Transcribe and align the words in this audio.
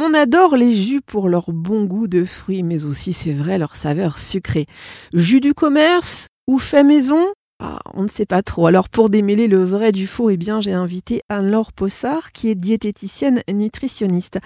On 0.00 0.14
adore 0.14 0.54
les 0.56 0.74
jus 0.74 1.00
pour 1.00 1.28
leur 1.28 1.50
bon 1.50 1.84
goût 1.84 2.06
de 2.06 2.24
fruits, 2.24 2.62
mais 2.62 2.84
aussi, 2.84 3.12
c'est 3.12 3.32
vrai, 3.32 3.58
leur 3.58 3.74
saveur 3.74 4.16
sucrée. 4.16 4.66
Jus 5.12 5.40
du 5.40 5.54
commerce 5.54 6.28
ou 6.46 6.60
fait 6.60 6.84
maison? 6.84 7.26
Ah, 7.60 7.80
on 7.94 8.04
ne 8.04 8.08
sait 8.08 8.24
pas 8.24 8.42
trop. 8.42 8.68
Alors 8.68 8.88
pour 8.88 9.10
démêler 9.10 9.48
le 9.48 9.64
vrai 9.64 9.90
du 9.90 10.06
faux, 10.06 10.30
eh 10.30 10.36
bien 10.36 10.60
j'ai 10.60 10.72
invité 10.72 11.22
Anne-Laure 11.28 11.72
Possard 11.72 12.30
qui 12.30 12.48
est 12.48 12.54
diététicienne 12.54 13.42
nutritionniste. 13.52 14.38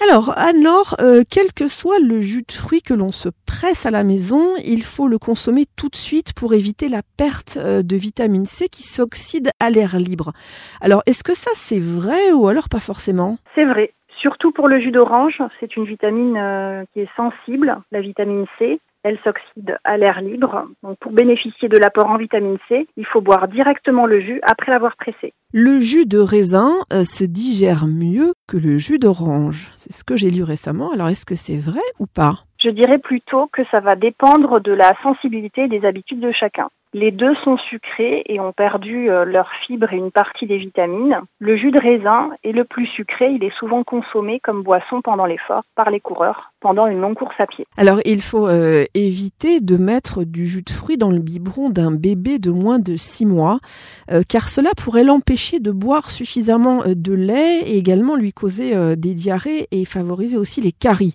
Alors 0.00 0.38
Anne-Laure, 0.38 0.94
euh, 1.00 1.24
quel 1.28 1.52
que 1.52 1.66
soit 1.66 1.98
le 1.98 2.20
jus 2.20 2.44
de 2.46 2.52
fruits 2.52 2.82
que 2.82 2.94
l'on 2.94 3.10
se 3.10 3.28
presse 3.44 3.86
à 3.86 3.90
la 3.90 4.04
maison, 4.04 4.54
il 4.64 4.84
faut 4.84 5.08
le 5.08 5.18
consommer 5.18 5.66
tout 5.74 5.88
de 5.88 5.96
suite 5.96 6.32
pour 6.32 6.54
éviter 6.54 6.88
la 6.88 7.02
perte 7.16 7.56
euh, 7.56 7.82
de 7.82 7.96
vitamine 7.96 8.46
C 8.46 8.68
qui 8.68 8.84
s'oxyde 8.84 9.50
à 9.58 9.70
l'air 9.70 9.98
libre. 9.98 10.32
Alors 10.80 11.02
est-ce 11.06 11.24
que 11.24 11.34
ça 11.34 11.50
c'est 11.54 11.80
vrai 11.80 12.30
ou 12.30 12.46
alors 12.46 12.68
pas 12.68 12.78
forcément? 12.78 13.38
C'est 13.56 13.66
vrai. 13.66 13.92
Surtout 14.20 14.52
pour 14.52 14.68
le 14.68 14.78
jus 14.80 14.90
d'orange, 14.90 15.42
c'est 15.58 15.76
une 15.76 15.86
vitamine 15.86 16.36
euh, 16.36 16.84
qui 16.92 17.00
est 17.00 17.08
sensible, 17.16 17.78
la 17.90 18.02
vitamine 18.02 18.44
C. 18.58 18.78
Elle 19.02 19.18
s'oxyde 19.24 19.78
à 19.82 19.96
l'air 19.96 20.20
libre. 20.20 20.66
Donc 20.82 20.98
pour 20.98 21.12
bénéficier 21.12 21.70
de 21.70 21.78
l'apport 21.78 22.10
en 22.10 22.18
vitamine 22.18 22.58
C, 22.68 22.86
il 22.98 23.06
faut 23.06 23.22
boire 23.22 23.48
directement 23.48 24.04
le 24.04 24.20
jus 24.20 24.40
après 24.42 24.70
l'avoir 24.70 24.96
pressé. 24.96 25.32
Le 25.54 25.80
jus 25.80 26.04
de 26.04 26.18
raisin 26.18 26.70
euh, 26.92 27.02
se 27.02 27.24
digère 27.24 27.86
mieux 27.86 28.34
que 28.46 28.58
le 28.58 28.76
jus 28.76 28.98
d'orange. 28.98 29.72
C'est 29.76 29.92
ce 29.94 30.04
que 30.04 30.16
j'ai 30.16 30.30
lu 30.30 30.42
récemment. 30.42 30.92
Alors 30.92 31.08
est-ce 31.08 31.24
que 31.24 31.34
c'est 31.34 31.56
vrai 31.56 31.80
ou 31.98 32.04
pas? 32.06 32.44
Je 32.62 32.68
dirais 32.68 32.98
plutôt 32.98 33.46
que 33.50 33.62
ça 33.70 33.80
va 33.80 33.96
dépendre 33.96 34.60
de 34.60 34.72
la 34.72 34.92
sensibilité 35.02 35.62
et 35.62 35.68
des 35.68 35.86
habitudes 35.86 36.20
de 36.20 36.30
chacun. 36.30 36.68
Les 36.92 37.12
deux 37.12 37.36
sont 37.44 37.56
sucrés 37.56 38.24
et 38.26 38.40
ont 38.40 38.52
perdu 38.52 39.10
euh, 39.10 39.24
leur 39.24 39.48
fibre 39.64 39.92
et 39.92 39.96
une 39.96 40.10
partie 40.10 40.46
des 40.46 40.58
vitamines. 40.58 41.20
Le 41.38 41.56
jus 41.56 41.70
de 41.70 41.80
raisin 41.80 42.30
est 42.42 42.50
le 42.50 42.64
plus 42.64 42.86
sucré, 42.86 43.30
il 43.30 43.44
est 43.44 43.56
souvent 43.58 43.84
consommé 43.84 44.40
comme 44.40 44.64
boisson 44.64 45.00
pendant 45.00 45.24
l'effort 45.24 45.62
par 45.76 45.90
les 45.90 46.00
coureurs 46.00 46.50
pendant 46.60 46.88
une 46.88 47.00
longue 47.00 47.14
course 47.14 47.34
à 47.38 47.46
pied. 47.46 47.64
Alors 47.76 48.00
il 48.04 48.20
faut 48.20 48.48
euh, 48.48 48.84
éviter 48.94 49.60
de 49.60 49.76
mettre 49.76 50.24
du 50.24 50.46
jus 50.46 50.62
de 50.62 50.70
fruits 50.70 50.98
dans 50.98 51.10
le 51.10 51.20
biberon 51.20 51.70
d'un 51.70 51.92
bébé 51.92 52.38
de 52.40 52.50
moins 52.50 52.80
de 52.80 52.96
6 52.96 53.24
mois 53.24 53.60
euh, 54.10 54.22
car 54.28 54.48
cela 54.48 54.70
pourrait 54.76 55.04
l'empêcher 55.04 55.60
de 55.60 55.70
boire 55.70 56.10
suffisamment 56.10 56.82
de 56.86 57.12
lait 57.14 57.60
et 57.60 57.78
également 57.78 58.16
lui 58.16 58.32
causer 58.32 58.74
des 58.96 59.14
diarrhées 59.14 59.68
et 59.70 59.84
favoriser 59.84 60.36
aussi 60.36 60.60
les 60.60 60.72
caries. 60.72 61.14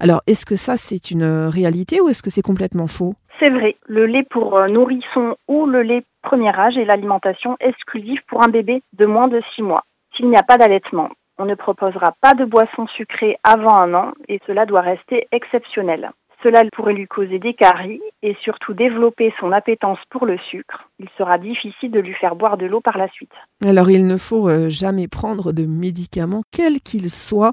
Alors 0.00 0.22
est-ce 0.26 0.44
que 0.44 0.56
ça 0.56 0.76
c'est 0.76 1.10
une 1.10 1.24
réalité 1.24 2.00
ou 2.02 2.08
est-ce 2.10 2.22
que 2.22 2.30
c'est 2.30 2.42
complètement 2.42 2.86
faux? 2.86 3.14
C'est 3.44 3.50
vrai, 3.50 3.76
le 3.86 4.06
lait 4.06 4.22
pour 4.22 4.58
euh, 4.58 4.68
nourrisson 4.68 5.36
ou 5.48 5.66
le 5.66 5.82
lait 5.82 6.02
premier 6.22 6.48
âge 6.48 6.78
est 6.78 6.86
l'alimentation 6.86 7.58
exclusive 7.60 8.20
pour 8.26 8.42
un 8.42 8.48
bébé 8.48 8.82
de 8.94 9.04
moins 9.04 9.28
de 9.28 9.42
6 9.54 9.60
mois. 9.60 9.84
S'il 10.16 10.30
n'y 10.30 10.36
a 10.36 10.42
pas 10.42 10.56
d'allaitement, 10.56 11.10
on 11.36 11.44
ne 11.44 11.54
proposera 11.54 12.14
pas 12.22 12.32
de 12.32 12.46
boisson 12.46 12.86
sucrée 12.96 13.36
avant 13.44 13.78
un 13.78 13.92
an 13.92 14.12
et 14.28 14.40
cela 14.46 14.64
doit 14.64 14.80
rester 14.80 15.28
exceptionnel. 15.30 16.10
Cela 16.42 16.62
pourrait 16.72 16.94
lui 16.94 17.06
causer 17.06 17.38
des 17.38 17.52
caries 17.52 18.00
et 18.22 18.34
surtout 18.42 18.72
développer 18.72 19.34
son 19.38 19.52
appétence 19.52 19.98
pour 20.08 20.24
le 20.24 20.38
sucre. 20.50 20.88
Il 20.98 21.08
sera 21.18 21.36
difficile 21.36 21.90
de 21.90 22.00
lui 22.00 22.14
faire 22.14 22.36
boire 22.36 22.56
de 22.56 22.64
l'eau 22.64 22.80
par 22.80 22.96
la 22.96 23.08
suite. 23.08 23.32
Alors 23.62 23.90
il 23.90 24.06
ne 24.06 24.16
faut 24.16 24.48
euh, 24.48 24.70
jamais 24.70 25.08
prendre 25.08 25.52
de 25.52 25.66
médicaments, 25.66 26.42
quels 26.50 26.80
qu'ils 26.80 27.10
soient, 27.10 27.52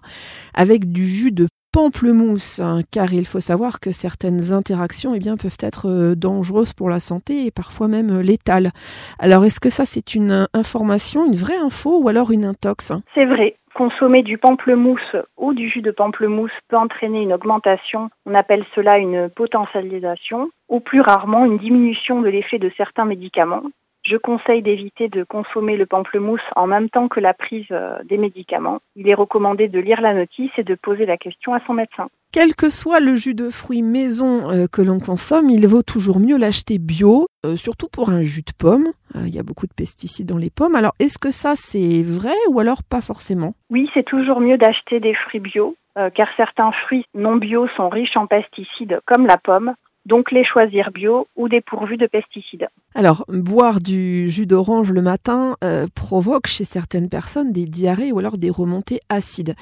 avec 0.53 0.89
du 0.89 1.05
jus 1.05 1.33
de 1.33 1.47
pamplemousse, 1.71 2.59
hein, 2.59 2.81
car 2.91 3.13
il 3.13 3.25
faut 3.25 3.39
savoir 3.39 3.79
que 3.79 3.91
certaines 3.91 4.51
interactions 4.51 5.13
eh 5.15 5.19
peuvent 5.19 5.57
être 5.61 5.89
euh, 5.89 6.15
dangereuses 6.15 6.73
pour 6.73 6.89
la 6.89 6.99
santé 6.99 7.45
et 7.45 7.51
parfois 7.51 7.87
même 7.87 8.11
euh, 8.11 8.21
létales. 8.21 8.71
Alors 9.19 9.45
est-ce 9.45 9.59
que 9.59 9.69
ça 9.69 9.85
c'est 9.85 10.13
une 10.13 10.47
information, 10.53 11.25
une 11.25 11.35
vraie 11.35 11.57
info 11.57 12.01
ou 12.01 12.09
alors 12.09 12.31
une 12.31 12.45
intox 12.45 12.93
C'est 13.15 13.25
vrai. 13.25 13.55
Consommer 13.73 14.21
du 14.21 14.37
pamplemousse 14.37 15.15
ou 15.37 15.53
du 15.53 15.69
jus 15.69 15.81
de 15.81 15.91
pamplemousse 15.91 16.51
peut 16.67 16.75
entraîner 16.75 17.21
une 17.21 17.33
augmentation, 17.33 18.09
on 18.25 18.35
appelle 18.35 18.65
cela 18.75 18.97
une 18.97 19.29
potentialisation, 19.29 20.51
ou 20.67 20.81
plus 20.81 20.99
rarement 20.99 21.45
une 21.45 21.57
diminution 21.57 22.21
de 22.21 22.27
l'effet 22.27 22.59
de 22.59 22.69
certains 22.75 23.05
médicaments. 23.05 23.63
Je 24.03 24.17
conseille 24.17 24.63
d'éviter 24.63 25.09
de 25.09 25.23
consommer 25.23 25.77
le 25.77 25.85
pamplemousse 25.85 26.41
en 26.55 26.65
même 26.65 26.89
temps 26.89 27.07
que 27.07 27.19
la 27.19 27.35
prise 27.35 27.67
euh, 27.69 27.99
des 28.03 28.17
médicaments. 28.17 28.79
Il 28.95 29.07
est 29.07 29.13
recommandé 29.13 29.67
de 29.67 29.79
lire 29.79 30.01
la 30.01 30.15
notice 30.15 30.49
et 30.57 30.63
de 30.63 30.73
poser 30.73 31.05
la 31.05 31.17
question 31.17 31.53
à 31.53 31.59
son 31.67 31.73
médecin. 31.73 32.07
Quel 32.33 32.55
que 32.55 32.69
soit 32.69 32.99
le 32.99 33.15
jus 33.15 33.35
de 33.35 33.51
fruits 33.51 33.83
maison 33.83 34.49
euh, 34.49 34.65
que 34.65 34.81
l'on 34.81 34.99
consomme, 34.99 35.51
il 35.51 35.67
vaut 35.67 35.83
toujours 35.83 36.19
mieux 36.19 36.37
l'acheter 36.37 36.79
bio, 36.79 37.27
euh, 37.45 37.55
surtout 37.55 37.89
pour 37.89 38.09
un 38.09 38.23
jus 38.23 38.41
de 38.41 38.53
pomme. 38.57 38.87
il 39.13 39.35
y 39.35 39.39
a 39.39 39.43
beaucoup 39.43 39.67
de 39.67 39.73
pesticides 39.73 40.27
dans 40.27 40.37
les 40.37 40.49
pommes. 40.49 40.75
Alors, 40.75 40.93
est-ce 40.99 41.19
que 41.19 41.29
ça 41.29 41.53
c'est 41.55 42.01
vrai 42.01 42.37
ou 42.49 42.59
alors 42.59 42.83
pas 42.83 43.01
forcément? 43.01 43.53
Oui, 43.69 43.87
c'est 43.93 44.05
toujours 44.05 44.39
mieux 44.39 44.57
d'acheter 44.57 44.99
des 44.99 45.13
fruits 45.13 45.41
bio, 45.41 45.75
car 46.15 46.27
certains 46.37 46.71
fruits 46.71 47.05
non 47.13 47.35
bio 47.35 47.67
sont 47.75 47.89
riches 47.89 48.17
en 48.17 48.25
pesticides, 48.25 48.99
comme 49.05 49.27
la 49.27 49.37
pomme 49.37 49.75
donc 50.05 50.31
les 50.31 50.43
choisir 50.43 50.91
bio 50.91 51.27
ou 51.35 51.47
dépourvus 51.47 51.97
de 51.97 52.07
pesticides. 52.07 52.67
Alors, 52.95 53.25
boire 53.29 53.79
du 53.79 54.29
jus 54.29 54.45
d'orange 54.45 54.91
le 54.91 55.01
matin 55.01 55.55
euh, 55.63 55.85
provoque 55.95 56.47
chez 56.47 56.63
certaines 56.63 57.09
personnes 57.09 57.51
des 57.51 57.65
diarrhées 57.65 58.11
ou 58.11 58.19
alors 58.19 58.37
des 58.37 58.49
remontées 58.49 58.99
acides. 59.09 59.55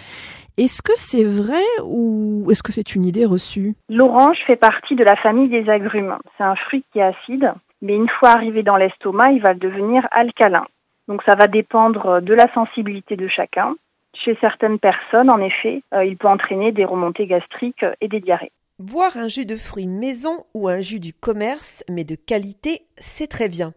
Est-ce 0.57 0.81
que 0.81 0.93
c'est 0.95 1.23
vrai 1.23 1.63
ou 1.83 2.47
est-ce 2.49 2.63
que 2.63 2.71
c'est 2.71 2.95
une 2.95 3.05
idée 3.05 3.25
reçue? 3.25 3.75
L'orange 3.89 4.37
fait 4.47 4.55
partie 4.55 4.95
de 4.95 5.03
la 5.03 5.15
famille 5.15 5.49
des 5.49 5.69
agrumes. 5.69 6.17
C'est 6.37 6.43
un 6.43 6.55
fruit 6.55 6.83
qui 6.91 6.99
est 6.99 7.03
acide, 7.03 7.53
mais 7.81 7.95
une 7.95 8.09
fois 8.09 8.29
arrivé 8.29 8.63
dans 8.63 8.77
l'estomac, 8.77 9.31
il 9.31 9.41
va 9.41 9.53
devenir 9.53 10.07
alcalin. 10.11 10.65
Donc 11.07 11.23
ça 11.23 11.35
va 11.35 11.47
dépendre 11.47 12.21
de 12.21 12.33
la 12.33 12.51
sensibilité 12.53 13.15
de 13.15 13.27
chacun. 13.27 13.75
Chez 14.15 14.37
certaines 14.41 14.79
personnes, 14.79 15.31
en 15.31 15.39
effet, 15.39 15.81
euh, 15.93 16.03
il 16.03 16.17
peut 16.17 16.27
entraîner 16.27 16.71
des 16.71 16.85
remontées 16.85 17.27
gastriques 17.27 17.85
et 18.01 18.07
des 18.07 18.19
diarrhées. 18.19 18.51
Boire 18.79 19.17
un 19.17 19.27
jus 19.27 19.45
de 19.45 19.57
fruits 19.57 19.87
maison 19.87 20.45
ou 20.53 20.69
un 20.69 20.79
jus 20.79 21.01
du 21.01 21.13
commerce, 21.13 21.83
mais 21.89 22.05
de 22.05 22.15
qualité, 22.15 22.87
c'est 22.97 23.27
très 23.27 23.49
bien. 23.49 23.73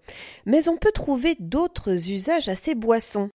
Mais 0.46 0.68
on 0.68 0.76
peut 0.76 0.92
trouver 0.92 1.34
d'autres 1.40 2.08
usages 2.08 2.48
à 2.48 2.54
ces 2.54 2.76
boissons. 2.76 3.28